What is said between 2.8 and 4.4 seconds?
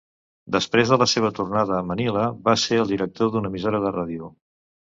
el director d"una emissora de ràdio.